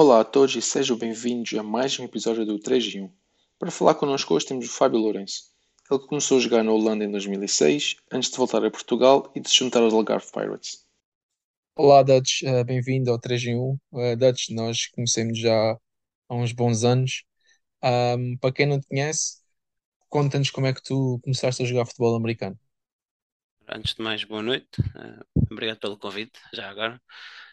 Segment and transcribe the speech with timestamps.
[0.00, 3.12] Olá a todos e sejam bem-vindos a mais um episódio do 3 em 1.
[3.58, 5.50] Para falar connosco hoje temos o Fábio Lourenço.
[5.90, 9.50] Ele começou a jogar na Holanda em 2006, antes de voltar a Portugal e de
[9.50, 10.86] se juntar aos Algarve Pirates.
[11.74, 13.78] Olá, Dutch, uh, bem-vindo ao 3 em 1.
[13.90, 15.76] Uh, Dutch, nós conhecemos já
[16.28, 17.24] há uns bons anos.
[17.82, 19.38] Um, para quem não te conhece,
[20.08, 22.56] conta-nos como é que tu começaste a jogar futebol americano.
[23.66, 24.80] Antes de mais, boa noite.
[24.80, 27.02] Uh, obrigado pelo convite, já agora.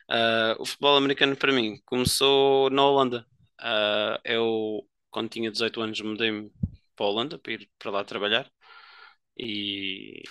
[0.09, 3.26] Uh, o futebol americano para mim começou na Holanda.
[3.59, 6.52] Uh, eu, quando tinha 18 anos, mudei-me
[6.95, 8.50] para a Holanda para ir para lá trabalhar
[9.38, 10.23] e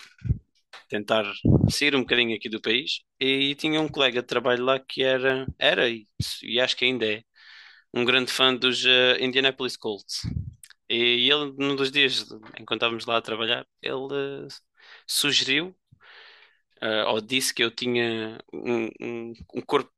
[0.88, 1.24] tentar
[1.70, 3.00] sair um bocadinho aqui do país.
[3.20, 6.06] E tinha um colega de trabalho lá que era, era e,
[6.60, 7.22] acho que ainda é,
[7.94, 10.22] um grande fã dos uh, Indianapolis Colts.
[10.88, 12.26] E ele, num dos dias,
[12.60, 14.48] enquanto estávamos lá a trabalhar, ele
[15.06, 15.74] sugeriu
[16.82, 19.92] uh, ou disse que eu tinha um, um, um corpo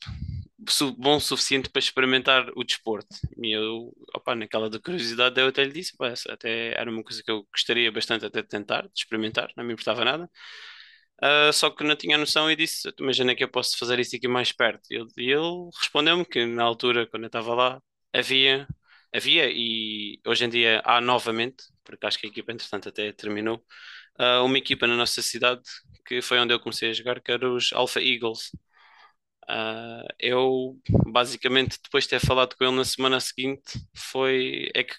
[0.99, 3.15] bom o suficiente para experimentar o desporto.
[3.43, 5.93] E eu, opa, naquela da curiosidade, eu até lhe disse,
[6.29, 9.73] até era uma coisa que eu gostaria bastante até de tentar, de experimentar, não me
[9.73, 10.31] importava nada.
[11.23, 14.29] Uh, só que não tinha noção e disse, imagina que eu posso fazer isso aqui
[14.29, 14.83] mais perto.
[14.91, 18.67] E ele, ele respondeu-me que na altura, quando eu estava lá, havia,
[19.15, 23.65] havia e hoje em dia há novamente, porque acho que a equipa entretanto até terminou,
[24.21, 25.63] uh, uma equipa na nossa cidade
[26.07, 28.51] que foi onde eu comecei a jogar, que era os Alpha Eagles.
[29.49, 30.77] Uh, eu
[31.07, 34.95] basicamente depois de ter falado com ele na semana seguinte foi é que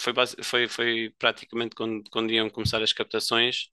[0.00, 3.68] foi, foi, foi praticamente quando, quando iam começar as captações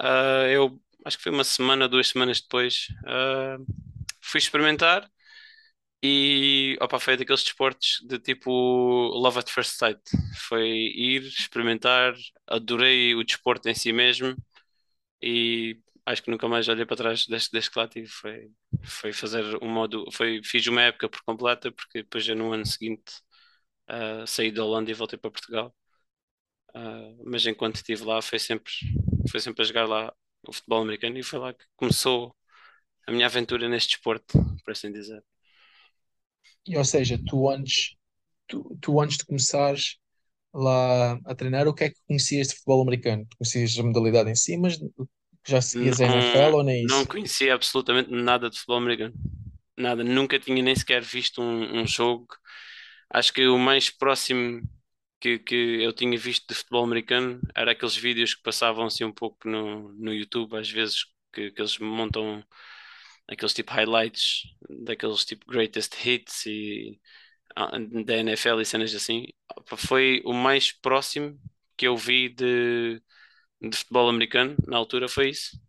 [0.00, 3.62] uh, eu acho que foi uma semana, duas semanas depois uh,
[4.22, 5.06] fui experimentar
[6.02, 10.00] e opa, foi daqueles desportos de tipo love at first sight
[10.48, 12.14] foi ir, experimentar
[12.46, 14.34] adorei o desporto em si mesmo
[15.22, 15.78] e
[16.12, 18.08] acho que nunca mais olhei para trás desde, desde que lá tive.
[18.08, 18.50] Foi,
[18.84, 20.06] foi fazer um modo.
[20.12, 23.12] Foi, fiz uma época por completa, porque depois já no ano seguinte
[23.90, 25.74] uh, saí da Holanda e voltei para Portugal.
[26.74, 28.72] Uh, mas enquanto estive lá, foi sempre,
[29.30, 30.12] foi sempre a jogar lá
[30.46, 32.34] o futebol americano e foi lá que começou
[33.06, 35.24] a minha aventura neste desporto, por assim dizer.
[36.66, 37.96] E, ou seja, tu antes,
[38.48, 39.98] tu, tu antes de começares
[40.54, 43.26] lá a treinar, o que é que conhecias de futebol americano?
[43.38, 44.78] Conhecias a modalidade em si, mas
[45.48, 46.94] já seguias a NFL ou nem isso?
[46.94, 49.14] Não conhecia absolutamente nada de futebol americano.
[49.76, 52.26] Nada, nunca tinha nem sequer visto um, um jogo.
[53.10, 54.60] Acho que o mais próximo
[55.20, 59.12] que, que eu tinha visto de futebol americano era aqueles vídeos que passavam assim um
[59.12, 62.44] pouco no, no YouTube, às vezes que, que eles montam
[63.26, 67.00] aqueles tipo highlights daqueles tipo greatest hits e
[67.56, 69.26] ah, da NFL e cenas assim.
[69.76, 71.38] Foi o mais próximo
[71.76, 73.00] que eu vi de
[73.60, 75.60] de futebol americano, na altura foi isso.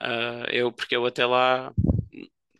[0.00, 1.74] Uh, eu, porque eu até lá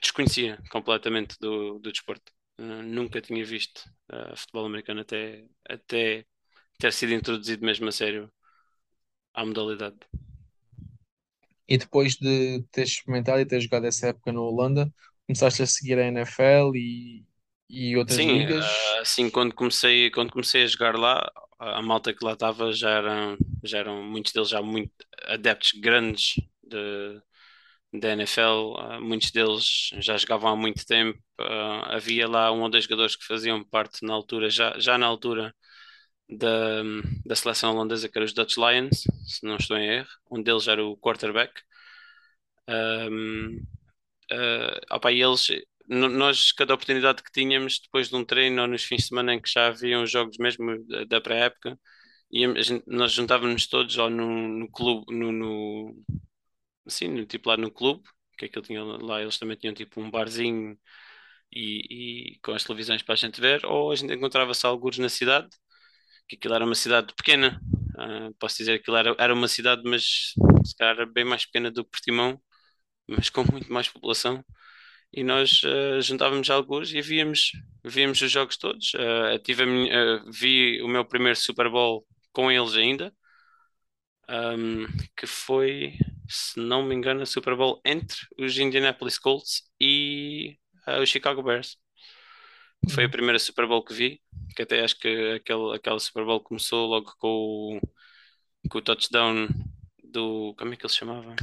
[0.01, 2.33] desconhecia completamente do, do desporto.
[2.59, 3.79] Uh, nunca tinha visto
[4.13, 6.27] uh, futebol americano até, até
[6.79, 8.33] ter sido introduzido mesmo a sério
[9.35, 9.99] à modalidade.
[11.69, 14.93] E depois de ter experimentado e ter jogado essa época na Holanda,
[15.27, 17.25] começaste a seguir a NFL e,
[17.69, 18.67] e outras Sim, ligas?
[19.01, 23.37] assim, quando comecei, quando comecei a jogar lá, a malta que lá estava já eram,
[23.65, 24.93] já eram muitos deles já muito
[25.29, 27.21] adeptos grandes de,
[27.93, 31.19] da NFL, uh, muitos deles já jogavam há muito tempo.
[31.41, 35.07] Uh, havia lá um ou dois jogadores que faziam parte na altura, já, já na
[35.07, 35.55] altura
[36.29, 36.83] da,
[37.27, 40.09] da seleção holandesa, que era os Dutch Lions, se não estou em erro.
[40.31, 41.53] Um deles era o quarterback.
[42.69, 43.57] Um,
[44.33, 45.49] uh, opa, e eles
[45.91, 49.41] nós, cada oportunidade que tínhamos, depois de um treino ou nos fins de semana em
[49.43, 51.79] que já haviam jogos mesmo da pré-época,
[52.87, 55.97] nós juntávamos todos ou no, no clube, no, no,
[56.87, 58.05] assim, no, tipo lá no clube,
[58.39, 60.79] que aquilo tinha lá, eles também tinham tipo um barzinho
[61.53, 65.09] e, e com as televisões para a gente ver, ou a gente encontrava-se alguns na
[65.09, 65.49] cidade,
[66.29, 67.61] que aquilo era uma cidade pequena,
[67.99, 71.71] uh, posso dizer que aquilo era, era uma cidade, mas se calhar bem mais pequena
[71.71, 72.41] do que Portimão,
[73.09, 74.45] mas com muito mais população
[75.13, 77.53] e nós uh, juntávamos alguns e víamos,
[77.85, 78.93] víamos os jogos todos.
[78.95, 83.13] Uh, tive minha, uh, vi o meu primeiro Super Bowl com eles ainda,
[84.29, 84.87] um,
[85.17, 85.95] que foi,
[86.29, 90.57] se não me engano, o Super Bowl entre os Indianapolis Colts e
[91.01, 91.77] os Chicago Bears.
[92.89, 93.11] Foi a uhum.
[93.11, 94.23] primeira Super Bowl que vi,
[94.55, 97.81] que até acho que aquele, aquela Super Bowl começou logo com o,
[98.71, 99.49] com o touchdown
[100.03, 100.55] do.
[100.57, 101.35] Como é que ele se chamava?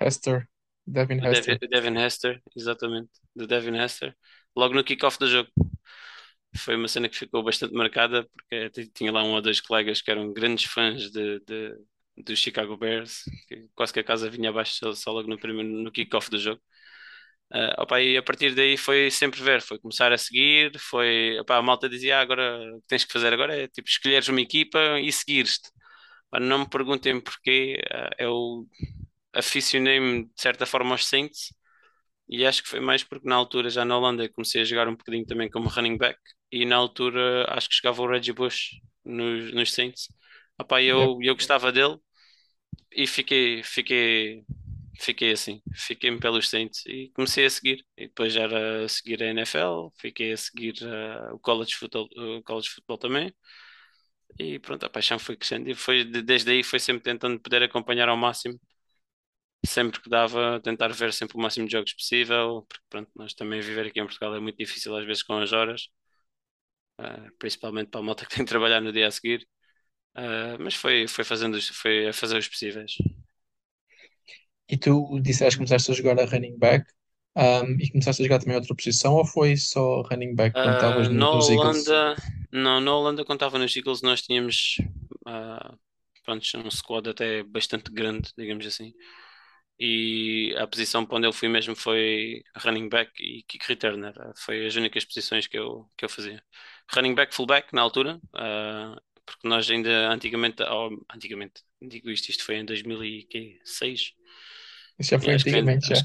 [0.00, 0.48] Hester.
[0.86, 1.58] Devin Hester.
[1.58, 3.10] Devin, Devin Hester, exatamente.
[3.34, 4.14] Do Devin Hester.
[4.54, 5.50] Logo no kickoff do jogo.
[6.56, 10.10] Foi uma cena que ficou bastante marcada, porque tinha lá um ou dois colegas que
[10.10, 11.74] eram grandes fãs de, de,
[12.16, 13.24] do Chicago Bears.
[13.48, 16.60] Que quase que a casa vinha abaixo só logo no, primeiro, no kickoff do jogo.
[17.52, 21.56] Uh, opa, e a partir daí foi sempre ver, foi começar a seguir, foi, opa,
[21.56, 24.40] a malta dizia, ah, agora o que tens que fazer agora é tipo escolheres uma
[24.40, 25.70] equipa e seguires-te.
[26.40, 28.66] Não me perguntem porquê, uh, eu
[29.38, 31.52] aficionei-me de certa forma aos Saints
[32.28, 34.96] e acho que foi mais porque na altura já na Holanda comecei a jogar um
[34.96, 36.18] bocadinho também como running back
[36.52, 40.08] e na altura acho que jogava o Reggie Bush nos, nos Saints.
[40.58, 41.98] Opa, eu, eu gostava dele
[42.92, 44.44] e fiquei, fiquei
[44.98, 47.84] fiquei assim, fiquei-me pelos Saints e comecei a seguir.
[47.96, 52.08] E depois era a seguir a NFL, fiquei a seguir uh, o college football,
[52.38, 53.34] o college football também.
[54.38, 58.08] E pronto, a paixão foi crescendo e foi, desde aí foi sempre tentando poder acompanhar
[58.08, 58.58] ao máximo.
[59.66, 63.60] Sempre que dava, tentar ver sempre o máximo de jogos possível, porque pronto, nós também
[63.60, 65.88] viver aqui em Portugal é muito difícil às vezes com as horas,
[67.00, 69.46] uh, principalmente para a malta que tem que trabalhar no dia a seguir.
[70.16, 72.92] Uh, mas foi, foi, fazendo, foi a fazer os possíveis.
[74.68, 76.86] E tu disseste que começaste a jogar a running back
[77.36, 81.08] um, e começaste a jogar também outra posição ou foi só running back quando estavas
[81.08, 81.86] Uh, na nos Eagles?
[81.86, 82.16] Holanda,
[82.52, 84.76] não, na Holanda, quando estava nos Eagles, nós tínhamos
[86.26, 88.92] pronto, um squad até bastante grande, digamos assim.
[89.78, 94.14] E a posição para onde eu fui mesmo foi running back e kick returner.
[94.36, 96.42] Foi as únicas posições que eu, que eu fazia.
[96.94, 102.44] Running back, fullback na altura, uh, porque nós ainda antigamente, oh, antigamente, digo isto, isto
[102.44, 104.12] foi em 2006.
[104.98, 105.96] Isso já foi antigamente, já.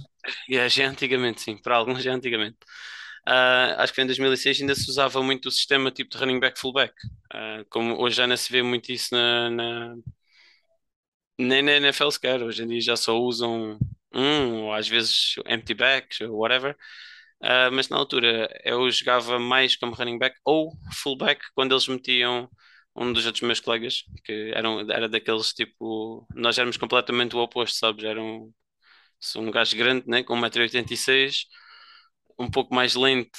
[0.50, 2.58] É, já é antigamente, sim, para alguns já é antigamente.
[3.28, 6.60] Uh, acho que em 2006 ainda se usava muito o sistema tipo de running back
[6.60, 6.94] fullback.
[7.34, 9.96] Uh, como hoje já não se vê muito isso na, na,
[11.42, 12.42] nem na NFL sequer.
[12.44, 13.78] Hoje em dia já só usam
[14.14, 16.76] um, ou às vezes empty backs, ou whatever.
[17.42, 22.50] Uh, mas na altura eu jogava mais como running back ou fullback quando eles metiam
[22.96, 26.28] um dos outros meus colegas, que eram, era daqueles tipo.
[26.36, 28.04] Nós éramos completamente o oposto, sabes?
[28.06, 28.52] Era um,
[29.38, 30.24] um gajo grande, né?
[30.24, 31.46] com 1,86m,
[32.40, 33.32] um pouco mais lento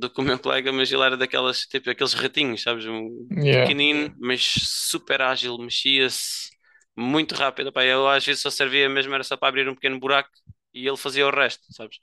[0.00, 2.86] do que o meu colega, mas ele era daquelas, tipo, aqueles ratinhos, sabes?
[2.86, 3.48] Um Yeah.
[3.50, 6.50] pequenino, mas super ágil, mexia-se
[6.98, 7.72] muito rápido.
[7.72, 10.30] Pá, eu às vezes só servia mesmo, era só para abrir um pequeno buraco
[10.74, 11.98] e ele fazia o resto, sabes?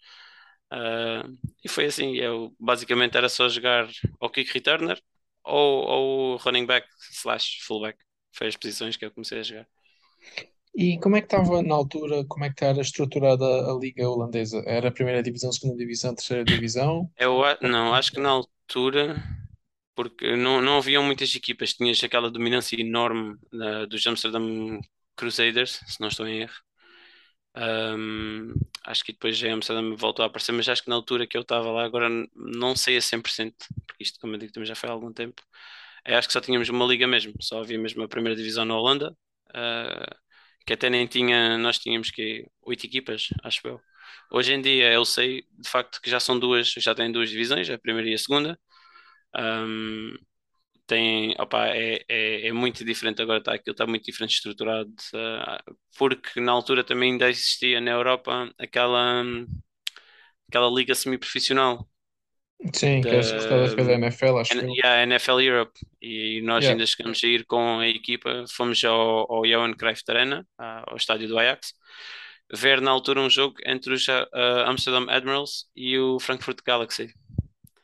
[0.72, 1.28] Ah,
[1.64, 3.88] e foi assim, eu basicamente era só jogar
[4.20, 5.02] ao kick returner
[5.44, 7.98] ou, ou running back slash fullback.
[8.32, 9.68] Foi as posições que eu comecei a jogar.
[10.76, 14.62] E como é que estava na altura, como é que era estruturada a liga holandesa?
[14.66, 17.10] Era a primeira divisão, segunda divisão, terceira divisão?
[17.18, 19.16] Eu não, acho que na altura,
[19.96, 24.80] porque não, não haviam muitas equipas, tinhas aquela dominância enorme da- dos Amsterdam
[25.16, 26.54] Crusaders, se não estou em erro.
[27.58, 28.54] Um,
[28.86, 31.42] acho que depois já Amsterdam voltou a aparecer, mas acho que na altura que eu
[31.42, 33.56] estava lá, agora não sei a 100%,
[33.88, 35.42] porque isto, como eu digo, também já foi há algum tempo.
[36.06, 38.78] Eu acho que só tínhamos uma liga mesmo, só havia mesmo a primeira divisão na
[38.78, 39.12] Holanda,
[39.52, 40.16] uh,
[40.66, 43.82] que até nem tinha, nós tínhamos que oito equipas, acho eu.
[44.32, 47.70] Hoje em dia eu sei de facto que já são duas, já têm duas divisões,
[47.70, 48.60] a primeira e a segunda.
[49.38, 50.16] Um,
[50.88, 55.78] tem, opa, é, é, é muito diferente agora, está, aquilo está muito diferente estruturado, uh,
[55.98, 59.24] porque na altura também ainda existia na Europa aquela,
[60.50, 61.88] aquela liga semi-profissional
[62.74, 63.22] Sim, que é
[63.84, 64.82] da NFL, acho N- eu.
[64.84, 66.70] yeah, NFL Europe e nós Yeah.
[66.70, 70.98] ainda chegamos a ir com a equipa, fomos ao, ao Johan Cruyff Arena, ah, ao
[70.98, 71.74] estádio do Ajax,
[72.54, 74.28] ver na altura um jogo entre os ah,
[74.70, 77.14] Amsterdam Admirals e o Frankfurt Galaxy.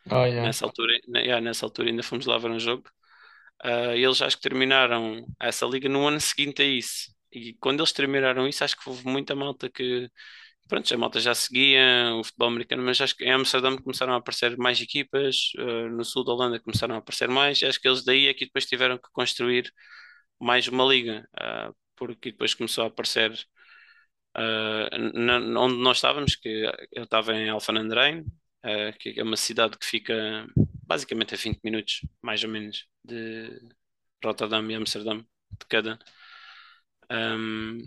[0.10, 0.52] Ah, yeah.
[0.52, 2.84] Nessa altura, ne- yeah, nessa altura ainda fomos lá ver um jogo.
[3.96, 7.14] E eles acho que terminaram essa liga no ano seguinte a isso.
[7.32, 10.10] E quando eles terminaram isso, acho que houve muita malta que,
[10.70, 11.82] pronto, a malta já seguia
[12.16, 16.04] o futebol americano, mas acho que em Amsterdã começaram a aparecer mais equipas, ah, no
[16.06, 18.66] sul da Holanda começaram a aparecer mais, e acho que eles daí é que depois
[18.68, 19.72] tiveram que construir
[20.40, 23.34] mais uma liga, ah, porque depois começou a aparecer
[24.36, 26.50] ah, na- onde nós estávamos, que
[26.92, 27.78] eu estava em Alphen
[28.66, 30.48] uh, que é uma cidade que fica
[30.88, 33.60] basicamente a 20 minutos, mais ou menos, de
[34.24, 36.00] Rotterdam e Amsterdã, de cada.
[37.10, 37.84] Um,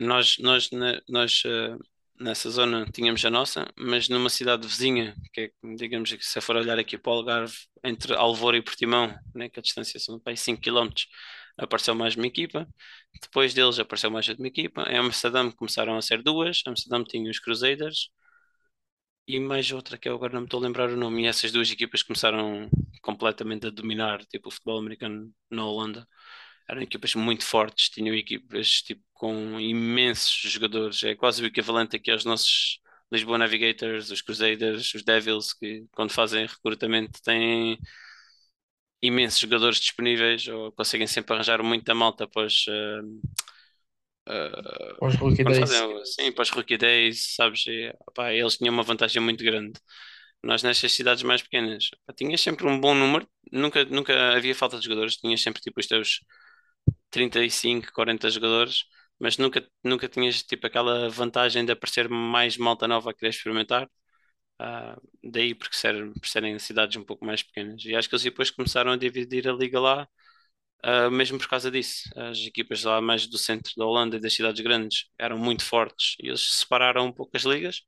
[0.00, 1.78] nós, nós, na- nós uh,
[2.20, 6.56] nessa zona tínhamos a nossa, mas numa cidade vizinha, que é, digamos que se for
[6.56, 7.54] olhar aqui para o Algarve,
[7.84, 11.08] entre Alvor e Portimão, né, que a distância são para aí 5 km,
[11.58, 12.68] apareceu mais uma equipa.
[13.22, 14.82] Depois deles apareceu mais uma equipa.
[14.90, 16.62] Em Amsterdã começaram a ser duas.
[16.66, 18.10] Amsterdã tinha os Crusaders
[19.26, 21.24] e mais outra que eu agora não me estou a lembrar o nome.
[21.24, 22.68] E essas duas equipas começaram
[23.02, 26.06] completamente a dominar tipo, o futebol americano na Holanda.
[26.68, 31.02] Eram equipas muito fortes, tinham equipas tipo, com imensos jogadores.
[31.04, 32.80] É quase o equivalente aqui aos nossos
[33.12, 37.78] Lisboa Navigators, os Crusaders, os Devils, que quando fazem recrutamento têm
[39.02, 43.20] imensos jogadores disponíveis ou conseguem sempre arranjar muita malta após, uh,
[44.28, 45.58] uh, Rookie quando Days.
[45.58, 47.64] fazem assim, para os Rookie Days, sabes?
[47.66, 49.78] E, opá, eles tinham uma vantagem muito grande.
[50.42, 54.78] Nós nestas cidades mais pequenas, pá, tinhas sempre um bom número, nunca, nunca havia falta
[54.78, 56.20] de jogadores, tinhas sempre tipo os teus
[57.10, 58.84] 35, 40 jogadores,
[59.18, 63.88] mas nunca, nunca tinhas tipo aquela vantagem de aparecer mais malta nova a querer experimentar.
[64.58, 67.84] Ah, daí porque ser, por serem cidades um pouco mais pequenas.
[67.84, 70.08] E acho que eles depois começaram a dividir a liga lá,
[70.82, 72.08] ah, mesmo por causa disso.
[72.16, 76.16] As equipas lá mais do centro da Holanda e das cidades grandes eram muito fortes
[76.20, 77.82] e eles separaram um pouco as ligas.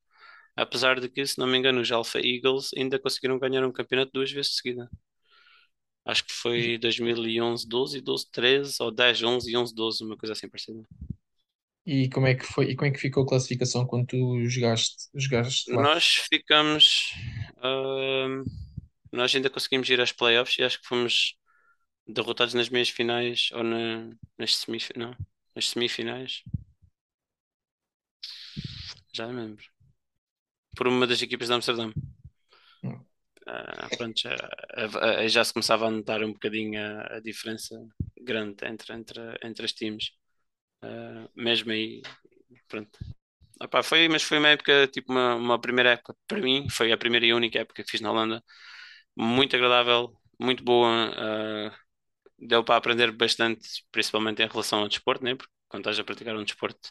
[0.56, 4.12] Apesar de que, se não me engano, os Alpha Eagles ainda conseguiram ganhar um campeonato
[4.12, 4.90] duas vezes de seguida.
[6.04, 10.32] Acho que foi 2011, 12, 12, 13, ou 10, 11 e 11, 12, uma coisa
[10.32, 10.82] assim parecida.
[11.86, 14.94] E como é que foi, e como é que ficou a classificação quando tu jogaste,
[15.14, 15.82] jogaste lá?
[15.82, 17.12] Nós ficamos.
[17.62, 18.44] ahm,
[19.12, 21.34] nós ainda conseguimos ir às playoffs e acho que fomos
[22.08, 24.96] derrotados nas meias finais ou na, nas semifinais.
[24.96, 25.16] Não,
[25.54, 26.42] nas semifinais.
[29.12, 29.64] Já me lembro.
[30.76, 31.92] Por uma das equipas de Amsterdão.
[32.82, 33.06] Hum.
[33.46, 34.36] Ah, pronto, já,
[35.28, 37.74] já se começava a notar um bocadinho a, a diferença
[38.20, 40.10] grande entre, entre, entre os times.
[40.82, 42.02] Ah, mesmo aí,
[42.68, 42.98] pronto.
[43.62, 46.98] Opá, foi, mas foi uma época, tipo uma, uma primeira época para mim, foi a
[46.98, 48.42] primeira e única época que fiz na Holanda.
[49.16, 50.88] Muito agradável, muito boa.
[51.16, 51.76] ah,
[52.38, 55.34] deu para aprender bastante, principalmente em relação ao desporto, né?
[55.34, 56.90] Porque quando estás a praticar um desporto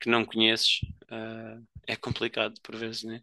[0.00, 3.22] que não conheces, ah, é complicado por vezes, né?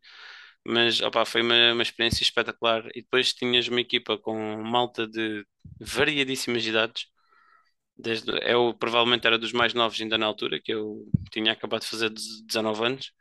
[0.66, 2.88] Mas opá, foi uma, uma experiência espetacular.
[2.96, 5.46] E depois tinhas uma equipa com malta de
[5.80, 7.08] variadíssimas idades.
[7.98, 11.88] Desde, eu provavelmente era dos mais novos ainda na altura, que eu tinha acabado de
[11.88, 13.12] fazer 19 anos.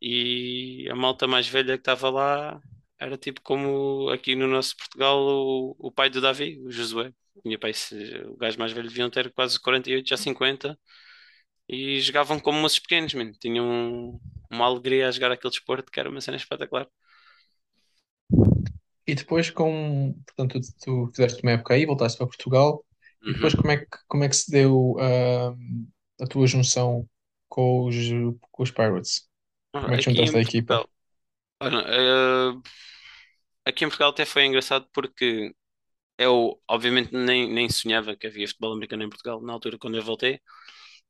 [0.00, 2.60] E a malta mais velha que estava lá
[2.98, 7.12] era tipo como aqui no nosso Portugal o, o pai do Davi, o Josué.
[7.42, 7.72] Tinha pai,
[8.26, 10.78] o gajo mais velho deviam ter quase 48, já 50
[11.68, 13.32] e jogavam como moços pequenos, mano.
[13.40, 16.88] Tinham uma alegria a jogar aquele desporto que era uma cena espetacular.
[19.06, 22.84] E depois com, portanto, tu, tu fizeste uma época aí, voltaste para Portugal,
[23.28, 23.54] e depois Uhum.
[23.54, 25.86] como é que, como é que se deu ahm,
[26.20, 27.08] a tua junção
[27.48, 27.96] com os,
[28.50, 29.28] com os Pirates?
[29.72, 30.80] Ah, Como é que juntaste à equipa?
[30.80, 30.88] Portugal,
[31.62, 32.52] eh,
[33.64, 35.54] aqui em Portugal até foi engraçado porque
[36.18, 40.02] eu obviamente nem, nem sonhava que havia futebol americano em Portugal na altura quando eu
[40.02, 40.40] voltei.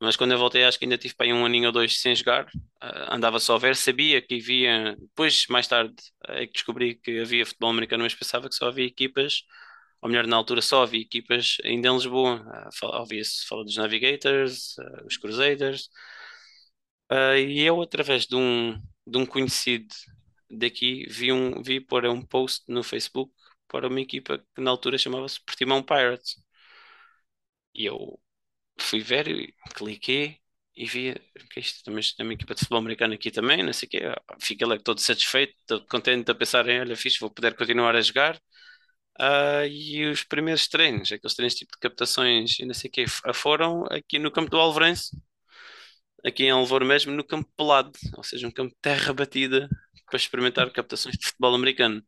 [0.00, 2.14] Mas quando eu voltei, acho que ainda tive para aí um aninho ou dois sem
[2.14, 2.46] jogar.
[2.80, 4.96] Ah, andava só a ver, sabia que havia.
[4.98, 5.94] Depois, mais tarde,
[6.28, 9.42] é que descobri que havia futebol americano, mas pensava que só havia equipas,
[10.02, 12.44] ou melhor, na altura só havia equipas ainda em Lisboa.
[12.78, 15.88] Fal- Ouvia-se falar dos Navigators, ah, os Crusaders.
[17.08, 18.72] Ah, e eu, através de um,
[19.06, 19.94] de um conhecido
[20.50, 23.32] daqui, vi, um, vi pôr um post no Facebook
[23.68, 26.36] para uma equipa que na altura chamava-se Portimão Pirates.
[27.74, 28.18] E eu
[28.80, 30.38] fui ver, e cliquei
[30.76, 31.14] e vi
[31.52, 34.00] que isto também é uma equipa de futebol americano aqui também, não sei o quê.
[34.40, 38.00] Fiquei lá todo satisfeito, todo contente a pensar em, olha, fixe, vou poder continuar a
[38.02, 38.40] jogar.
[39.20, 43.06] Ah, e os primeiros treinos, aqueles treinos tipo de captações e não sei o quê,
[43.34, 45.10] foram aqui no campo do Alvorense,
[46.24, 49.68] aqui em Alvor mesmo, no campo pelado, ou seja, um campo de terra batida
[50.06, 52.02] para experimentar captações de futebol americano.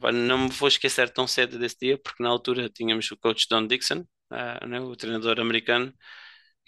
[0.00, 3.46] Pá, não me vou esquecer tão cedo desse dia, porque na altura tínhamos o coach
[3.50, 5.92] Don Dixon, ah, né, o treinador americano,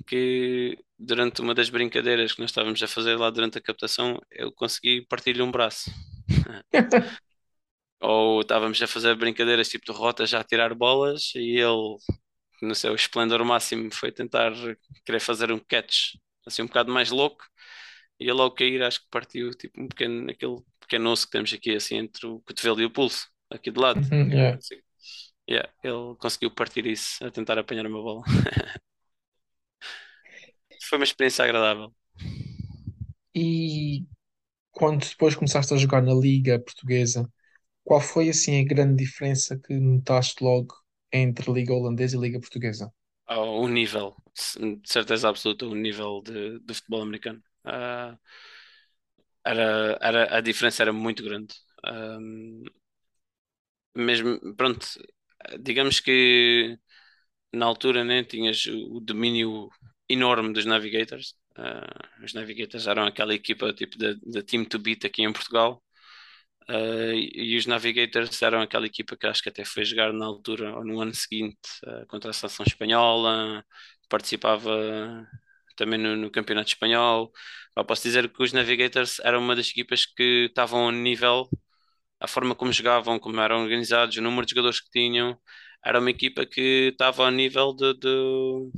[0.07, 4.53] que durante uma das brincadeiras que nós estávamos a fazer lá durante a captação, eu
[4.53, 5.91] consegui partir-lhe um braço.
[8.01, 11.97] Ou estávamos a fazer brincadeiras tipo de rota já a tirar bolas e ele,
[12.63, 14.53] no seu esplendor máximo, foi tentar
[15.05, 16.17] querer fazer um catch
[16.47, 17.45] assim um bocado mais louco
[18.21, 20.59] e ele ao cair acho que partiu tipo um pequeno, aquele
[20.91, 24.07] pequeno osso que temos aqui assim entre o cotovelo e o pulso, aqui de lado.
[24.11, 24.59] Uhum, yeah.
[25.49, 28.23] Yeah, ele conseguiu partir isso a tentar apanhar uma bola.
[30.89, 31.95] Foi uma experiência agradável.
[33.35, 34.07] E
[34.73, 37.31] quando depois começaste a jogar na Liga Portuguesa,
[37.85, 40.75] qual foi assim a grande diferença que notaste logo
[41.13, 42.93] entre Liga Holandesa e Liga Portuguesa?
[43.27, 44.17] ao- o nível,
[44.57, 47.43] de certeza absoluta, o nível de, de futebol americano.
[47.65, 48.19] Ah,
[49.51, 51.55] era, era, a diferença era muito grande.
[51.85, 52.65] Ahm,
[53.95, 54.87] mesmo, pronto,
[55.61, 56.79] digamos que
[57.55, 59.71] na altura, né, tinhas o domínio
[60.09, 61.35] enorme dos Navigators.
[61.57, 65.83] Ah, os Navigators eram aquela equipa tipo da da Team to Beat aqui em Portugal.
[66.69, 70.77] Uh, e os Navigators eram aquela equipa que acho que até foi jogar na altura
[70.77, 73.65] ou no ano seguinte uh, contra a seleção espanhola,
[74.09, 75.27] participava
[75.81, 77.33] também no, no Campeonato Espanhol.
[77.75, 81.49] Pá, posso dizer que os Navigators eram uma das equipas que estavam a nível,
[82.21, 85.39] a forma como jogavam, como eram organizados, o número de jogadores que tinham,
[85.85, 88.71] era uma equipa que estava a nível de, de,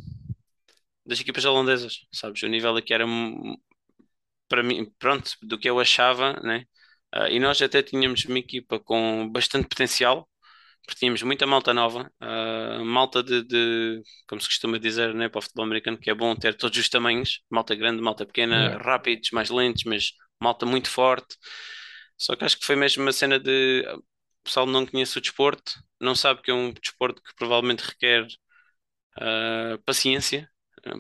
[1.07, 2.43] das equipas holandesas, sabes?
[2.43, 3.07] O nível aqui era
[4.49, 6.65] para mim, pronto, do que eu achava, né?
[7.15, 10.29] Uh, e nós até tínhamos uma equipa com bastante potencial,
[10.85, 15.39] porque tínhamos muita malta nova, uh, malta de, de, como se costuma dizer, né, para
[15.39, 18.83] o futebol americano, que é bom ter todos os tamanhos, malta grande, malta pequena, yeah.
[18.83, 21.37] rápidos, mais lentos, mas malta muito forte.
[22.19, 23.85] Só que acho que foi mesmo uma cena de
[24.43, 28.27] o pessoal não conhece o desporto, não sabe que é um desporto que provavelmente requer
[29.19, 30.49] uh, paciência,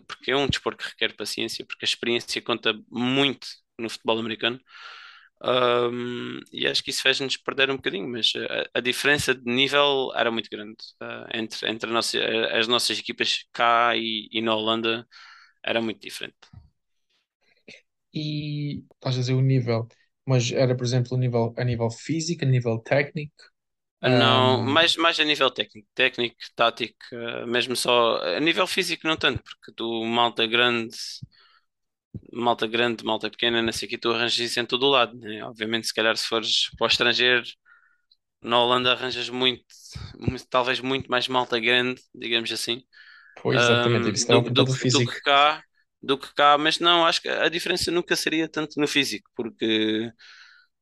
[0.06, 3.46] porque é um desporto que requer paciência, porque a experiência conta muito
[3.78, 4.60] no futebol americano.
[5.44, 10.12] Um, e acho que isso fez-nos perder um bocadinho, mas a, a, diferença de nível
[10.14, 12.16] era muito grande uh, entre, entre nossa,
[12.52, 15.04] as nossas equipas cá e, e, na Holanda
[15.64, 16.36] era muito diferente.
[18.14, 19.88] E estás a dizer o nível,
[20.24, 23.34] mas era, por exemplo, o nível, a nível físico, a nível técnico?
[24.00, 24.64] Não, um...
[24.64, 26.96] mais, mais a nível técnico, técnico, tático,
[27.48, 30.96] mesmo só a nível físico não tanto, porque tu malta grande
[32.32, 35.16] malta grande, malta pequena, não sei o que, tu arranjas isso em todo o lado,
[35.18, 35.44] né?
[35.44, 37.44] Obviamente, se calhar se fores para o estrangeiro,
[38.42, 39.64] na Holanda arranjas muito,
[40.18, 42.82] muito talvez muito mais malta grande, digamos assim.
[43.40, 45.62] Pois, exatamente, um, do, do, do, do, que cá,
[46.02, 50.12] do que cá, mas não, acho que a diferença nunca seria tanto no físico, porque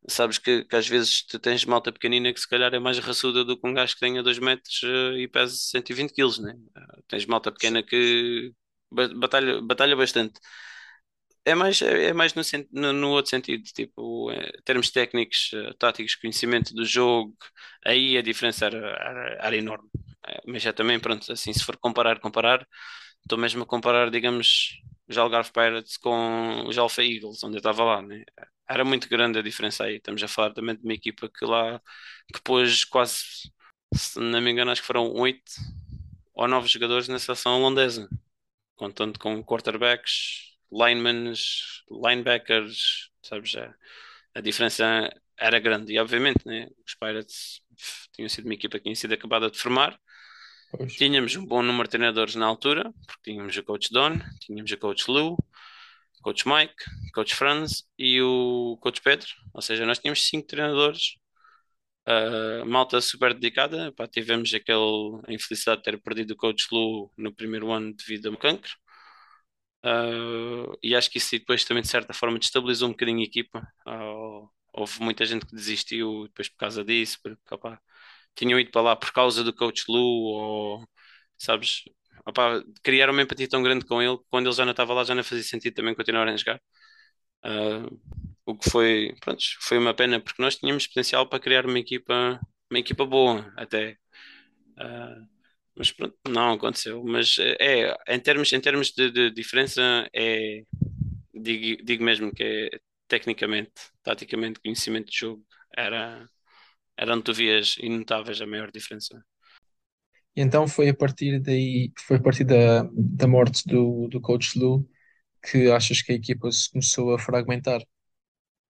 [0.09, 3.45] sabes que, que às vezes tu tens malta pequenina que se calhar é mais raçuda
[3.45, 6.55] do que um gajo que tenha 2 metros uh, e pesa 120 quilos, né?
[6.77, 8.53] Uh, tens malta pequena que
[8.91, 10.41] batalha, batalha bastante.
[11.45, 12.35] É mais, é, é mais
[12.71, 17.35] no, no, outro sentido, tipo, em termos técnicos, eh, táticos, conhecimento do jogo,
[17.85, 19.89] aí a diferença era, era, era enorme.
[20.29, 22.67] Eh, mas já também, pronto, assim, se for comparar, comparar,
[23.23, 27.85] estou mesmo a comparar, digamos, os Algarve Pirates com os Alpha Eagles, onde eu estava
[27.85, 28.23] lá, né?
[28.69, 29.97] Era muito grande a diferença aí.
[29.97, 31.81] Estamos a falar também de uma equipa que lá,
[32.33, 33.17] que pôs quase,
[33.95, 35.43] se não me engano, acho que foram oito
[36.35, 38.09] ou nove jogadores na seleção holandesa,
[38.77, 41.33] contando com quarterbacks, linemen,
[41.91, 43.57] linebackers, sabes?
[43.57, 43.75] A,
[44.35, 45.93] a diferença era grande.
[45.95, 47.63] E obviamente, né, os Pirates
[48.13, 49.99] tinham sido uma equipa que tinha sido acabada de formar.
[50.71, 50.95] Pois.
[50.95, 54.77] Tínhamos um bom número de treinadores na altura, porque tínhamos o coach Don, tínhamos o
[54.77, 55.37] coach Lou,
[56.23, 56.75] coach Mike,
[57.13, 59.29] coach Franz e o coach Pedro.
[59.53, 61.17] Ou seja, nós tínhamos cinco treinadores.
[62.07, 63.93] Uh, malta super dedicada.
[63.93, 68.27] Pá, tivemos aquele, a infelicidade de ter perdido o coach Lou no primeiro ano devido
[68.27, 68.71] a um cancro.
[69.85, 73.67] Uh, e acho que isso depois também de certa forma destabilizou um bocadinho a equipa.
[73.87, 77.81] Uh, houve muita gente que desistiu depois por causa disso, porque opa,
[78.35, 80.89] tinham ido para lá por causa do coach Lu, ou
[81.39, 81.83] sabes,
[82.27, 85.05] opa, criaram uma empatia tão grande com ele que quando ele já não estava lá
[85.05, 86.61] já não fazia sentido também continuar a jogar.
[87.45, 88.01] Uh,
[88.47, 92.41] o que foi, pronto, foi uma pena porque nós tínhamos potencial para criar uma equipa,
[92.71, 93.97] uma equipa boa até.
[94.79, 95.40] Uh,
[95.81, 97.03] mas pronto, não aconteceu.
[97.03, 99.81] Mas é, em termos, em termos de, de diferença,
[100.15, 100.61] é,
[101.33, 105.43] digo, digo mesmo que é tecnicamente, taticamente, conhecimento de jogo,
[105.75, 106.29] era,
[107.25, 109.25] tu vias e notavas a maior diferença.
[110.37, 114.59] E então foi a partir daí, foi a partir da, da morte do, do coach
[114.59, 114.87] Lu
[115.43, 117.81] que achas que a equipa se começou a fragmentar?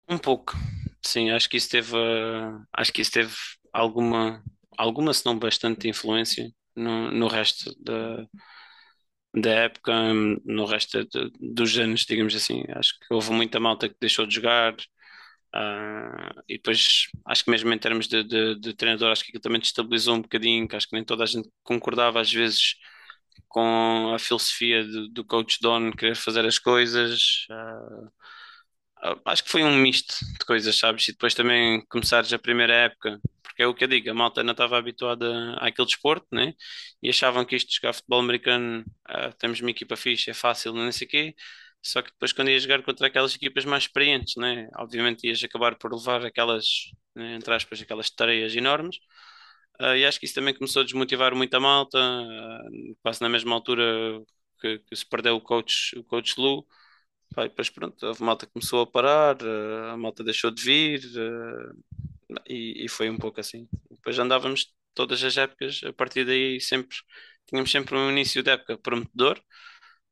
[0.08, 0.52] Um pouco,
[1.02, 1.96] sim, acho que isso teve,
[2.72, 3.34] acho que isso teve
[3.72, 4.44] alguma,
[4.78, 8.26] alguma, se não bastante influência no, no resto da,
[9.34, 9.92] da época,
[10.44, 12.64] no resto de, dos anos, digamos assim.
[12.74, 14.74] Acho que houve muita malta que deixou de jogar.
[15.54, 19.42] Uh, e depois acho que mesmo em termos de, de, de, treinador, acho que aquilo
[19.42, 22.76] também destabilizou um bocadinho, que acho que nem toda a gente concordava às vezes
[23.48, 27.46] com a filosofia do, do coach Don querer fazer as coisas.
[27.50, 28.10] Uh,
[29.26, 31.08] acho que foi um misto de coisas, sabes?
[31.08, 33.18] E depois também começares a primeira época,
[33.62, 36.54] é o que eu digo, a malta não estava habituada àquele desporto, né?
[37.02, 40.72] E achavam que isto de jogar futebol americano, ah, temos uma equipa fixe, é fácil,
[40.74, 41.34] não sei o quê.
[41.82, 44.68] Só que depois, quando ias jogar contra aquelas equipas mais experientes, né?
[44.76, 46.66] Obviamente ias acabar por levar aquelas,
[47.14, 48.96] né, entre aspas, aquelas tareias enormes.
[49.80, 53.54] Uh, e acho que isso também começou a desmotivar muita malta, uh, quase na mesma
[53.54, 53.82] altura
[54.60, 56.66] que, que se perdeu o coach, o coach Lu
[57.34, 61.00] Pá, depois pronto, a malta começou a parar, eh, a malta deixou de vir
[62.48, 63.68] e, e foi um pouco assim.
[63.90, 66.96] Depois andávamos todas as épocas, a partir daí sempre
[67.46, 69.40] tínhamos sempre um início de época prometedor,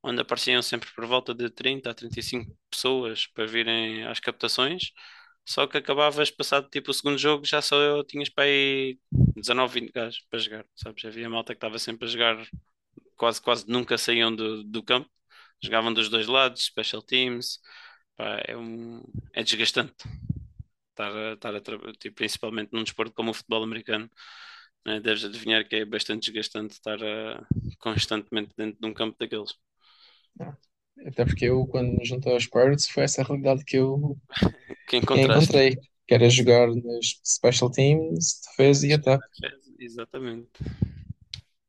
[0.03, 4.93] onde apareciam sempre por volta de 30 a 35 pessoas para virem às captações.
[5.47, 8.99] Só que acabavas, passado tipo o segundo jogo, já só eu tinhas para aí
[9.37, 11.05] 19, 20 gajos para jogar, sabes?
[11.05, 12.47] Havia malta que estava sempre a jogar,
[13.17, 15.11] quase, quase nunca saíam do, do campo
[15.63, 17.61] jogavam dos dois lados, special teams,
[18.47, 19.03] é, um,
[19.35, 19.95] é desgastante
[20.99, 24.11] estar a, estar a tipo, principalmente num desporto como o futebol americano.
[24.85, 25.01] Né?
[25.01, 27.47] Deves adivinhar que é bastante desgastante estar a,
[27.79, 29.55] constantemente dentro de um campo daqueles.
[30.41, 30.57] Ah,
[31.07, 34.19] Até porque eu, quando me juntei aos Pirates, foi essa a realidade que eu,
[34.89, 39.25] Que encontrei, que era jogar nas Special Teams, defesa e ataque.
[39.79, 40.49] Exatamente.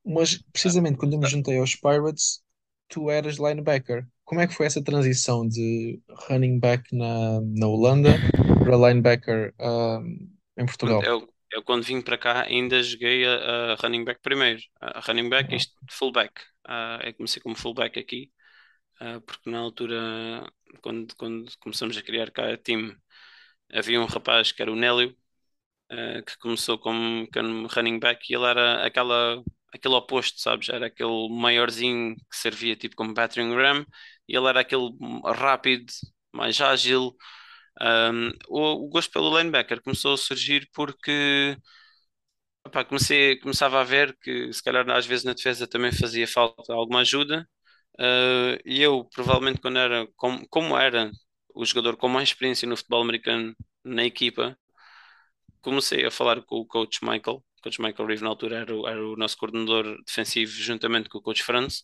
[0.05, 2.41] Mas precisamente quando eu me juntei aos Pirates,
[2.87, 4.07] tu eras linebacker.
[4.23, 8.15] Como é que foi essa transição de running back na, na Holanda
[8.69, 9.53] para linebacker
[10.57, 11.05] em Portugal?
[11.05, 14.61] eu, eu quando vim para cá ainda joguei a, a running back primeiro.
[14.81, 16.41] A running back, Ah, isto fullback.
[16.65, 18.31] Ah, eu comecei como fullback aqui,
[19.01, 19.97] ah, porque na altura,
[20.81, 22.95] quando, quando começamos a criar cá a time,
[23.73, 25.15] havia um rapaz que era o Nélio,
[25.89, 30.69] ah, que começou como, como running back e ele era aquela, aquele oposto, sabes?
[30.69, 33.85] Era aquele maiorzinho que servia tipo como battering ram
[34.27, 34.91] e ele era aquele
[35.35, 35.91] rápido,
[36.33, 37.15] mais ágil.
[37.81, 41.57] Um, o, o gosto pelo linebacker começou a surgir porque
[42.65, 46.73] opá, comecei, começava a ver que se calhar às vezes na defesa também fazia falta
[46.73, 47.47] alguma ajuda.
[47.99, 51.11] Uh, e eu, provavelmente, quando era como, como era
[51.55, 54.57] o jogador com mais experiência no futebol americano na equipa,
[55.61, 57.37] comecei a falar com o coach Michael.
[57.37, 61.17] O coach Michael Reeve, na altura, era o, era o nosso coordenador defensivo, juntamente com
[61.17, 61.83] o coach Franz.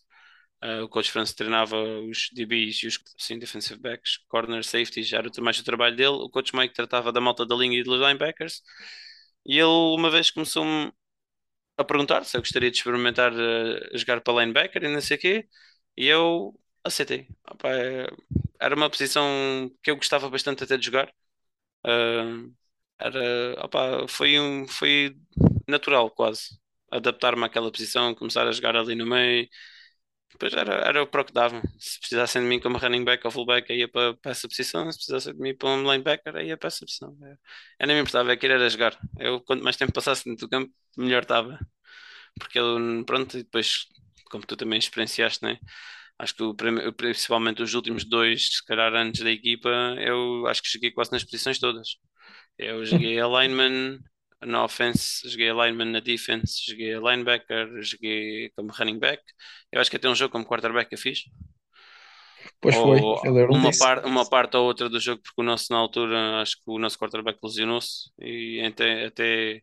[0.64, 5.30] Uh, o coach Franz treinava os DBs e os sim, defensive backs, corner, safeties, era
[5.42, 6.10] mais o trabalho dele.
[6.10, 8.62] O coach Mike tratava da malta da linha e dos linebackers.
[9.46, 10.92] E ele, uma vez, começou-me
[11.78, 15.20] a perguntar se eu gostaria de experimentar uh, jogar para linebacker e não sei o
[15.20, 15.48] quê.
[15.98, 17.28] E eu aceitei.
[17.50, 18.08] Opa, é-
[18.60, 21.10] era uma posição que eu gostava bastante até de jogar.
[21.86, 22.54] Uh,
[23.00, 25.16] era, opa, foi um, foi
[25.68, 26.60] natural quase
[26.92, 29.48] adaptar-me àquela posição, começar a jogar ali no meio.
[30.36, 31.62] Depois era, era o que dava.
[31.80, 34.92] Se precisassem de mim como running back ou fullback, ia para, para essa posição.
[34.92, 37.18] Se precisassem de mim para um linebacker, ia para essa posição.
[37.22, 37.38] Eu,
[37.80, 38.98] eu nem me importava, eu queria era jogar.
[39.20, 41.58] Eu, quanto mais tempo passasse dentro do campo, melhor estava.
[42.40, 43.88] Porque eu, pronto, e depois,
[44.30, 45.58] como tu também experienciaste, né?
[46.20, 46.56] Acho que o
[46.94, 49.70] principalmente os últimos dois, se calhar antes da equipa,
[50.00, 51.98] eu acho que cheguei quase nas posições todas.
[52.58, 54.00] Eu joguei a lineman
[54.46, 59.22] na offense, joguei a lineman na defense, joguei a linebacker, joguei como running back.
[59.72, 61.20] Eu acho que até um jogo como quarterback eu fiz.
[62.62, 63.88] Pois foi, Ou lembro uma, disso.
[63.92, 66.80] par, uma parte ou outra do jogo, porque o nosso, na altura, acho que o
[66.80, 69.62] nosso quarterback lesionou-se e até, até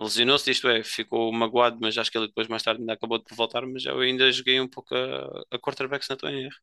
[0.00, 3.36] lesionou-se, isto é, ficou magoado, mas acho que ele depois mais tarde ainda acabou de
[3.36, 6.56] voltar, mas eu ainda joguei um pouco a, a quarterback se não estou em erro.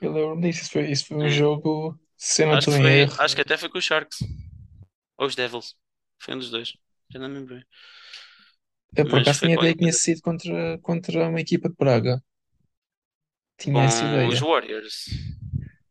[0.00, 0.60] Eu lembro disso.
[0.62, 1.28] Isso foi, isso foi um Hum.
[1.28, 3.84] jogo, se não Acho que estou em foi, erro, acho que até foi com os
[3.84, 4.18] Sharks
[5.18, 5.76] ou os Devils.
[6.18, 6.74] Foi um dos dois.
[7.10, 7.54] Já não me lembro.
[7.56, 7.64] bem.
[8.96, 12.22] eu por acaso tinha ideia qualquer que tinha sido contra, contra uma equipa de Braga.
[13.58, 14.40] Tinha essa com os ideia.
[14.40, 15.06] Warriors.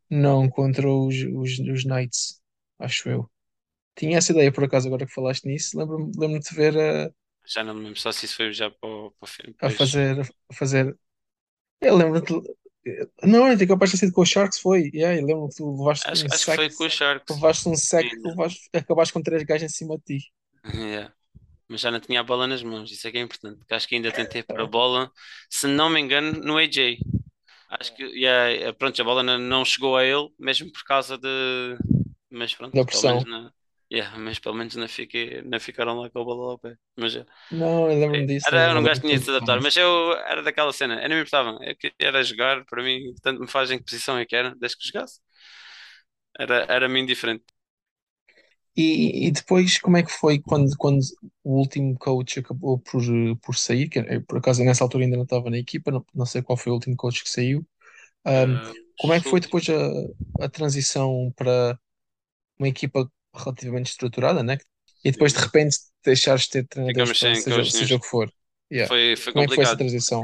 [0.09, 2.41] Não, contra os, os, os Knights,
[2.79, 3.29] acho eu.
[3.95, 5.77] Tinha essa ideia, por acaso, agora que falaste nisso.
[5.77, 7.11] Lembro-me lembro-me de ver a,
[7.45, 9.55] Já não me lembro só se isso foi já para o, para fim.
[9.61, 10.97] a fazer, a fazer.
[11.81, 12.55] Eu lembro-me de...
[13.23, 14.91] Não, não tem capaz de ter sido com os Sharks, foi.
[14.93, 17.35] Yeah, eu lembro que tu levaste acho, um acho que sec, foi com Sharks.
[17.35, 17.73] levaste um
[18.29, 20.31] levaste, acabaste com três gajos em cima de ti.
[20.73, 21.13] Yeah.
[21.67, 23.57] Mas já não tinha a bola nas mãos, isso é que é importante.
[23.57, 25.11] Porque acho que ainda tentei pôr a bola,
[25.49, 26.99] se não me engano, no AJ.
[27.69, 31.77] Acho que yeah, pronto, a bola não, chegou a ele, mesmo por causa de.
[32.29, 33.19] Mas pronto, Da pressão.
[33.25, 33.51] não.
[33.91, 36.75] Yeah, mas pelo menos não, fiquei, não ficaram lá com a bola ao pé.
[36.97, 37.13] Mas.
[37.49, 38.27] Não, eu lembro-me Foi.
[38.27, 40.73] disso, Era, era lembro-me um gajo que tinha de se adaptar, mas eu era daquela
[40.73, 41.57] cena, eu não me importava.
[41.63, 44.55] Eu queria era jogar, para mim, tanto me faz em que posição é que era,
[44.55, 45.19] desde que jogasse.
[46.39, 47.45] Era, era-me indiferente.
[48.77, 50.99] E, e depois, como é que foi quando, quando
[51.43, 53.01] o último coach acabou por,
[53.41, 53.87] por sair?
[53.89, 56.57] Que, eu, por acaso, nessa altura ainda não estava na equipa, não, não sei qual
[56.57, 57.65] foi o último coach que saiu.
[58.27, 61.79] Um, Ah, como é que foi depois a, a transição para
[62.59, 64.57] uma equipa relativamente estruturada, né?
[65.03, 67.97] E depois, de repente, deixares de ter treinadores sem seja, seja nenhum.
[67.97, 68.31] o que for.
[68.71, 68.87] Yeah.
[68.87, 70.23] Foi, foi Como é que foi essa complicado, transição?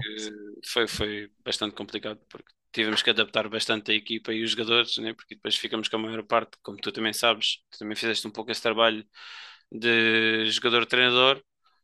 [0.65, 5.13] foi, foi bastante complicado, porque tivemos que adaptar bastante a equipa e os jogadores, né?
[5.13, 8.31] Porque depois ficamos com a maior parte, como tu também sabes, tu também fizeste um
[8.31, 9.05] pouco esse trabalho
[9.71, 11.41] de jogador-treinador.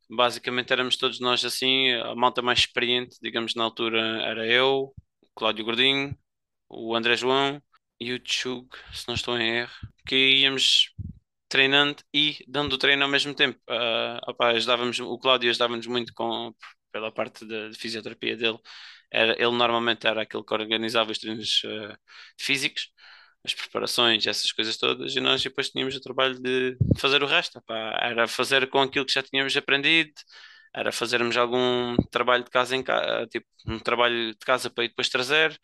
[0.10, 5.28] Basicamente éramos todos nós assim, a malta mais experiente, digamos, na altura era eu, o
[5.36, 6.18] Cláudio Gordinho,
[6.70, 7.62] o André João
[8.00, 9.72] e o Chug, se não estou em erro,
[10.06, 10.94] que íamos
[11.50, 13.60] treinando e dando treino ao mesmo tempo.
[13.70, 16.54] Ah, opá, ajudávamos, o Cláudio ajudava-nos muito com,
[16.92, 18.60] pela parte de, de fisioterapia dele.
[19.12, 21.98] Era, ele normalmente era aquele que organizava os treinos ah,
[22.40, 22.92] físicos,
[23.44, 27.60] as preparações, essas coisas todas, e nós depois tínhamos o trabalho de fazer o resto.
[27.60, 27.98] opá.
[28.02, 30.12] Era fazer com aquilo que já tínhamos aprendido,
[30.76, 35.10] era fazermos algum trabalho de casa em casa, tipo um trabalho de casa para depois
[35.10, 35.60] trazer.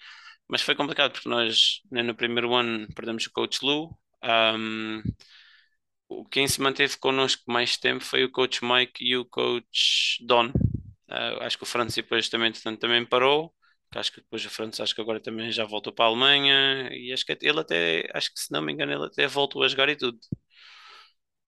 [0.47, 3.97] Mas foi complicado porque nós, né, no primeiro ano, perdemos o coach Lu.
[4.23, 5.01] Um,
[6.31, 10.51] quem se manteve connosco mais tempo foi o coach Mike e o coach Don.
[11.09, 13.53] Ah, acho que o Francis depois também, entretanto, também parou.
[13.95, 17.13] acho que depois o França acho que agora também já voltou para a Alemanha e
[17.13, 19.89] acho que ele até, acho que se não me engano, ele até voltou a jogar
[19.89, 20.19] e tudo.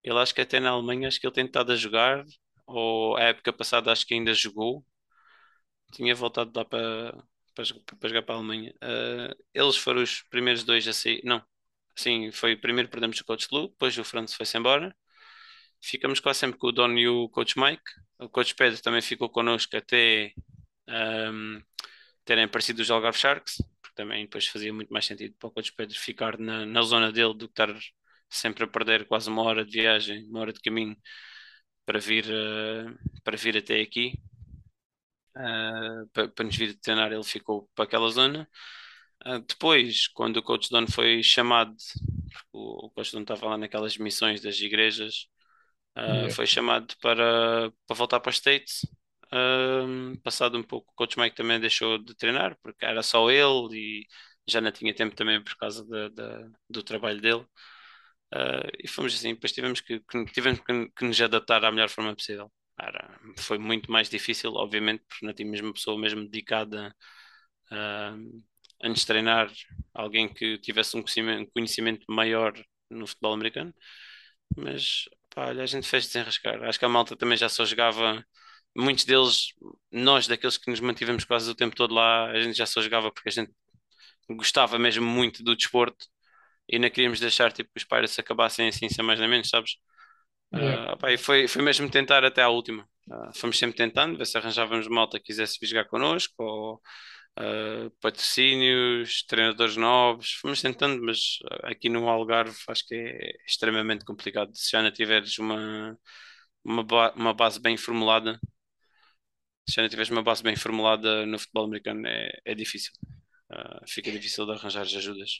[0.03, 2.23] Ele acho que até na Alemanha acho que ele tem estado a jogar,
[2.65, 4.85] ou a época passada acho que ainda jogou,
[5.93, 7.11] tinha voltado lá para,
[7.53, 7.65] para,
[7.99, 8.73] para jogar para a Alemanha.
[8.83, 11.41] Uh, eles foram os primeiros dois a sair, não,
[11.95, 14.95] sim, foi primeiro perdemos o Coach Lu, depois o França foi-se embora.
[15.81, 17.83] Ficamos quase sempre com o Don e o Coach Mike.
[18.19, 20.33] O Coach Pedro também ficou connosco até
[20.89, 21.61] um,
[22.25, 25.73] terem aparecido os Algarve Sharks, porque também depois fazia muito mais sentido para o Coach
[25.73, 27.73] Pedro ficar na, na zona dele do que estar
[28.29, 30.97] sempre a perder quase uma hora de viagem, uma hora de caminho
[31.85, 34.13] para vir, uh, para vir até aqui.
[35.37, 38.49] Uh, para, para, nos vir treinar, ele ficou para aquela zona.
[39.27, 41.75] Uh, depois, quando o Coach Don foi chamado,
[42.51, 45.27] o, o Coach Don estava lá naquelas missões das igrejas,
[45.97, 46.29] yeah.
[46.31, 48.81] foi chamado para, para voltar para os States
[49.33, 53.75] um, passado um pouco, o Coach Mike também deixou de treinar, porque era só ele
[53.75, 54.07] e
[54.47, 55.85] já não tinha tempo também por causa
[56.69, 57.45] do trabalho dele.
[58.33, 61.89] Uh, e fomos assim, depois tivemos que, que tivemos que, que, nos adaptar à melhor
[61.89, 62.51] forma possível.
[62.79, 66.93] Era, foi muito mais difícil, obviamente, porque não tínhamos uma pessoa mesmo dedicada
[67.71, 68.43] uh,
[68.85, 69.51] antes de treinar,
[69.93, 72.53] alguém que tivesse um conhecimento, conhecimento maior
[72.89, 73.73] no futebol americano.
[74.57, 76.63] Mas pá, olha, a gente fez desenrascar.
[76.63, 78.23] Acho que a malta também já só jogava
[78.75, 79.53] muitos deles,
[79.91, 83.11] nós daqueles que nos mantivemos quase o tempo todo lá, a gente já só jogava
[83.11, 83.51] porque a gente
[84.29, 86.07] gostava mesmo muito do desporto
[86.67, 89.77] e não queríamos deixar tipo, que os Pirates acabassem assim, sem mais nem menos, sabes?
[90.53, 90.91] Yeah.
[90.91, 92.87] Uh, opa, e foi, foi mesmo tentar até à última.
[93.07, 96.81] Uh, fomos sempre tentando, ver se arranjávamos malta que quisesse vir jogar connosco, ou
[97.39, 100.33] uh, patrocínios, treinadores novos.
[100.33, 104.55] Fomos tentando, mas aqui no Algarve acho que é extremamente complicado.
[104.55, 105.97] Se já não tiveres uma,
[106.63, 108.39] uma, ba uma base bem formulada,
[109.67, 112.91] se já não tiveres uma base bem formulada no futebol americano, é, é difícil.
[113.51, 115.37] Uh, fica difícil de arranjar as ajudas.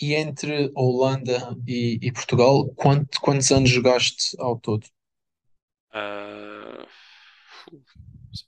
[0.00, 4.86] E entre Holanda e, e Portugal, quanto, quantos anos jogaste ao todo?
[5.90, 6.86] Uh,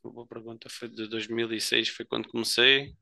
[0.03, 0.69] boa pergunta.
[0.69, 2.95] Foi de 2006, foi quando comecei.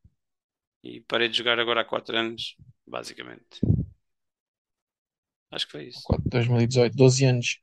[0.83, 3.61] E parei de jogar agora há 4 anos, basicamente.
[5.51, 6.03] Acho que foi isso.
[6.27, 7.61] 2018, 12 anos.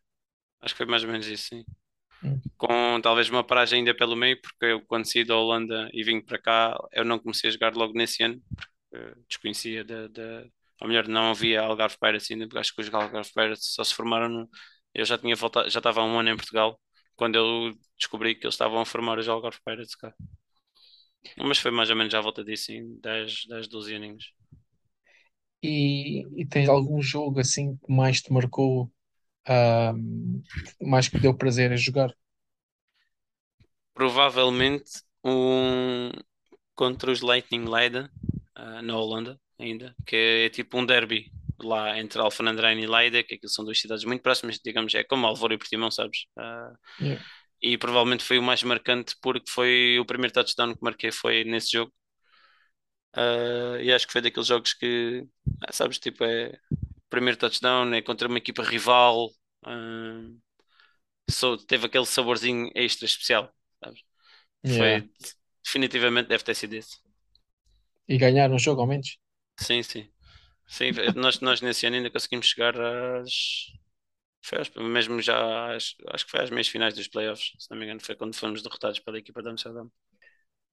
[0.61, 1.65] Acho que foi mais ou menos isso, sim
[2.57, 6.21] com talvez uma paragem ainda pelo meio, porque eu quando saí da Holanda e vim
[6.21, 8.41] para cá, eu não comecei a jogar logo nesse ano,
[8.89, 12.93] porque desconhecia de, de ou melhor, não havia Algarve Pirates ainda, porque acho que os
[12.93, 14.49] Algarve Pirates só se formaram no,
[14.93, 16.79] eu já tinha voltado, já estava há um ano em Portugal,
[17.15, 20.13] quando eu descobri que eles estavam a formar os Algarve Pirates cá.
[21.37, 24.33] Mas foi mais ou menos à volta disso, em 10, 10 12 aninhos.
[25.61, 28.91] E, e tens algum jogo assim que mais te marcou
[30.81, 32.13] mais que deu prazer em jogar.
[33.93, 36.11] Provavelmente um
[36.75, 38.09] contra os Lightning Leiden,
[38.57, 41.31] uh, na Holanda, ainda, que é tipo um derby
[41.67, 45.25] lá entre Alphenandrein e Leiden, que aquilo são duas cidades muito próximas, digamos, é como
[45.27, 46.25] Alvor e Portimão, sabes?
[46.37, 47.25] Uh, yeah.
[47.61, 51.71] E provavelmente foi o mais marcante porque foi o primeiro touchdown que marquei foi nesse
[51.71, 51.93] jogo.
[53.15, 55.23] Uh, e acho que foi daqueles jogos que,
[55.71, 56.57] sabes, tipo, é
[57.09, 59.27] primeiro touchdown, é contra uma equipa rival,
[59.65, 60.39] uh,
[61.29, 64.01] so, teve aquele saborzinho extra especial, sabes?
[64.65, 65.05] Yeah.
[65.05, 65.11] Foi,
[65.63, 66.97] definitivamente deve ter sido esse.
[68.07, 69.17] E ganharam o jogo ao menos?
[69.59, 70.12] Sim, sim.
[70.67, 73.71] Sim, nós, nós nesse ano ainda conseguimos chegar às.
[74.41, 77.85] Foi mesmo já às, acho que foi às meias finais dos playoffs, se não me
[77.85, 79.87] engano, foi quando fomos derrotados pela equipa da Amsterdã.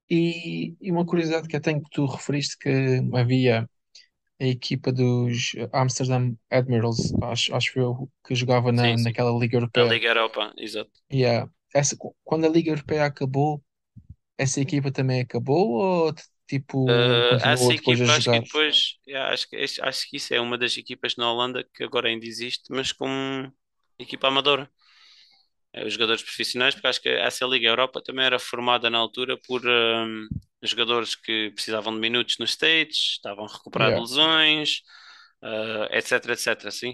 [0.09, 2.69] E, e uma curiosidade que eu tenho que tu referiste que
[3.15, 3.69] havia
[4.41, 9.03] a equipa dos Amsterdam Admirals, acho, acho eu, que jogava na, sim, sim.
[9.05, 9.85] naquela Liga Europeia.
[9.85, 10.91] A Liga Europa, exato.
[11.13, 11.49] Yeah.
[11.73, 13.63] Essa, quando a Liga Europeia acabou,
[14.37, 16.13] essa equipa também acabou ou
[16.51, 20.57] tipo uh, essa equipa, acho que depois yeah, acho, que, acho que isso é uma
[20.57, 23.51] das equipas na Holanda que agora ainda existe, mas como
[23.97, 24.69] equipa amadora.
[25.73, 29.37] É, os jogadores profissionais, porque acho que essa Liga Europa também era formada na altura
[29.47, 30.27] por um,
[30.61, 34.01] jogadores que precisavam de minutos nos States, estavam a recuperar yeah.
[34.01, 34.81] lesões,
[35.41, 36.93] uh, etc, etc, assim.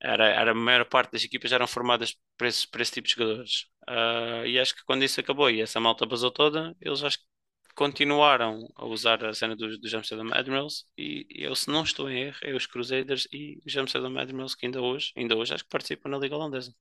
[0.00, 3.66] Era, era a maior parte das equipas eram formadas para esse, esse tipo de jogadores.
[3.88, 7.24] Uh, e acho que quando isso acabou e essa malta basou toda, eles acho que
[7.74, 12.22] continuaram a usar a cena dos, dos Amsterdam Admirals e eu, se não estou em
[12.22, 15.70] erro, é os Crusaders e os Amsterdam Admirals que ainda hoje, ainda hoje acho que
[15.70, 16.74] participam na Liga Holandesa.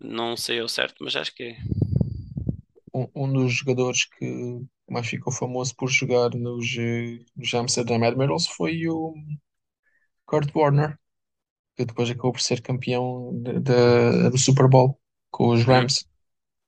[0.00, 1.56] Não sei ao certo, mas acho que é.
[2.92, 6.66] Um, um dos jogadores que mais ficou famoso por jogar nos,
[7.36, 9.14] nos Amsterdam Admirals foi o
[10.26, 10.98] Kurt Warner,
[11.76, 14.98] que depois acabou por ser campeão de, de, do Super Bowl
[15.30, 16.06] com os Rams.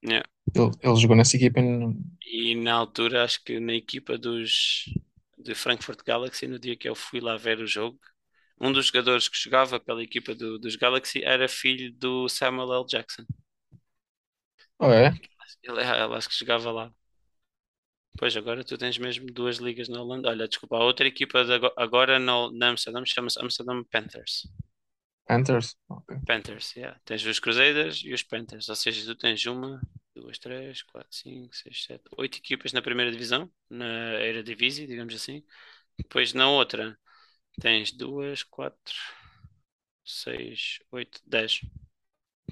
[0.05, 0.27] Yeah.
[0.57, 1.97] Ele, ele jogou nessa equipa em...
[2.25, 4.85] E na altura, acho que na equipa dos
[5.39, 7.99] de Frankfurt Galaxy, no dia que eu fui lá ver o jogo,
[8.61, 12.87] um dos jogadores que jogava pela equipa do, dos Galaxy era filho do Samuel L.
[12.87, 13.25] Jackson.
[14.79, 15.09] Oh, é?
[15.63, 16.93] Ele, ele acho que jogava lá.
[18.19, 20.31] Pois agora tu tens mesmo duas ligas na Holanda.
[20.31, 24.49] Olha, desculpa, a outra equipa de ago- agora no, na Amsterdam chama-se Amsterdam Panthers.
[25.27, 25.77] Panthers?
[25.89, 26.17] Ok.
[26.27, 26.99] Panthers, yeah.
[27.05, 28.69] Tens os Crusaders e os Panthers.
[28.69, 29.81] Ou seja, tu tens uma,
[30.21, 33.87] duas, três, quatro, cinco, seis, sete, oito equipas na primeira divisão, na
[34.25, 35.45] Eredivisie, digamos assim.
[35.99, 36.99] Depois na outra
[37.61, 38.95] tens duas, quatro,
[40.05, 41.61] seis, oito, dez.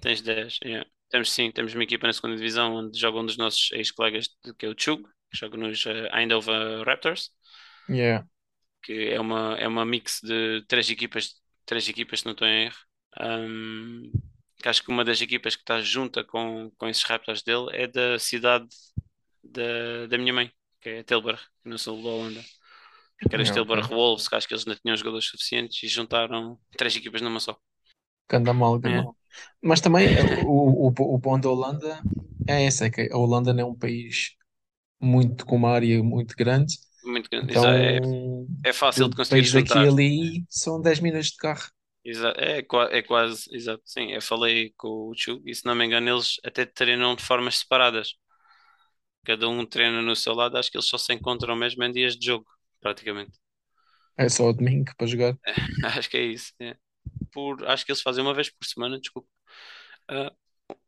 [0.01, 0.89] Tens dez, yeah.
[1.11, 4.67] Temos sim, temos uma equipa na segunda divisão onde joga um dos nossos ex-colegas, que
[4.67, 7.31] é o Chug, que joga nos Eindhoven Raptors
[7.89, 8.25] Yeah.
[8.83, 12.67] que é uma, é uma mix de três equipas, três equipas, se não estou em
[12.67, 12.77] erro.
[13.21, 14.13] Um,
[14.65, 17.87] que acho que uma das equipas que está junta com, com esses Raptors dele é
[17.87, 18.67] da cidade
[19.43, 20.51] da, da minha mãe,
[20.81, 22.41] que é Tilburg, no sul da Holanda.
[23.29, 23.87] Que era Tilburg.
[23.89, 27.59] Wolves, que acho que eles não tinham jogadores suficientes e juntaram três equipas numa só.
[28.31, 28.89] Ganda mal, É.
[29.03, 29.15] mal.
[29.63, 32.03] Mas também o, o, o bom da Holanda
[32.49, 34.31] é esse, é que a Holanda não é um país
[34.99, 37.51] muito com uma área muito grande, Muito grande.
[37.51, 37.99] então é,
[38.65, 39.85] é fácil de conseguir daqui juntar.
[39.85, 41.71] e ali são 10 minutos de carro.
[42.05, 42.59] Exa- é,
[42.99, 44.13] é quase, exato, sim.
[44.13, 47.59] Eu falei com o Chu e se não me engano, eles até treinam de formas
[47.59, 48.15] separadas.
[49.27, 52.17] Cada um treina no seu lado, acho que eles só se encontram mesmo em dias
[52.17, 52.47] de jogo,
[52.81, 53.39] praticamente.
[54.17, 55.39] É só o domingo para jogar.
[55.85, 56.53] Acho que é isso.
[56.61, 56.77] é.
[57.33, 59.29] Por, acho que eles fazem uma vez por semana, desculpa.
[60.09, 60.33] ah,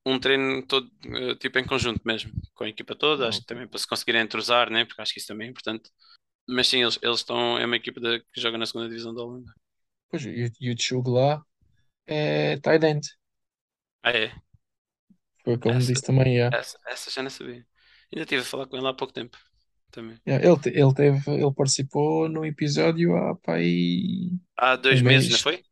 [0.07, 0.91] um treino todo,
[1.33, 4.23] ah, tipo em conjunto mesmo, com a equipa toda, acho que também para se conseguirem
[4.23, 4.85] entrosar, né?
[4.87, 5.91] Porque acho que isso também é importante.
[6.49, 9.23] Mas sim, eles, eles estão, é uma equipa de- que joga na segunda divisão da
[9.25, 9.53] Holanda.
[10.11, 11.43] Pois, e, o- e o Tchug lá
[12.07, 13.03] é tight end.
[14.03, 14.33] Ah, é?
[15.43, 16.35] Foi o que ele me Essa- disse também.
[16.37, 16.57] yeah.
[16.57, 17.67] Essa, essa já não sabia.
[18.13, 19.37] Ainda estive a falar com ele há pouco tempo
[19.91, 20.21] também.
[20.27, 25.31] Yeah, ele, te- ele, teve, ele participou num episódio há pá, aí Há dois meses,
[25.31, 25.65] não foi?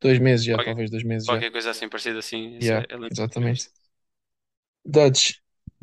[0.00, 1.32] dois meses já, Qualquer- talvez dois meses já.
[1.32, 2.58] Qualquer coisa assim parecida assim.
[2.60, 3.68] Yeah, é- eu lembro- exatamente.
[4.84, 5.34] Dutch,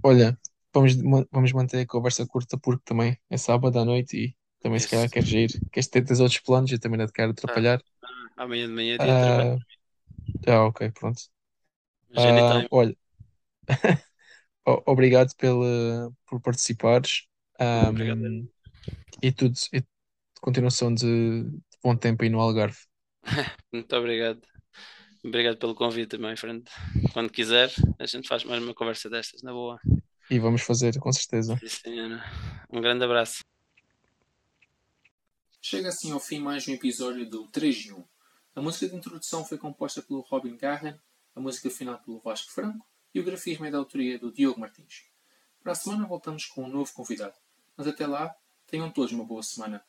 [0.03, 0.37] olha,
[0.73, 4.79] vamos, ma- vamos manter a conversa curta porque também é sábado à noite e também
[4.79, 4.89] se Isso.
[4.89, 5.61] calhar queres ir.
[5.71, 7.81] Queres ter outros planos, eu também não te quero atrapalhar.
[8.37, 9.65] Amanhã de manhã é dia de trabalho.
[10.47, 11.21] Ah, ah, ok, pronto.
[12.15, 12.95] Ah, olha,
[14.85, 17.27] obrigado pela, por participares.
[17.59, 18.49] Ah, Obrigado.
[19.21, 19.83] e tudo, e
[20.41, 22.77] continuação de, de bom tempo aí no Algarve.
[23.71, 24.41] Muito obrigado.
[25.23, 26.63] Obrigado pelo convite, my friend.
[27.13, 29.79] Quando quiser, a gente faz mais uma conversa destas, na boa.
[30.29, 31.55] E vamos fazer, com certeza.
[31.57, 32.23] Sim, senhora.
[32.71, 33.41] Um grande abraço.
[35.61, 38.03] Chega assim ao fim mais um episódio do 3 em 1.
[38.53, 40.99] A música de introdução foi composta pelo Robin Garren,
[41.33, 45.05] a música final pelo Vasco Franco e o grafismo é da autoria do Diogo Martins.
[45.63, 47.35] Para a semana voltamos com um novo convidado.
[47.77, 48.35] Mas até lá,
[48.67, 49.81] tenham todos uma boa semana.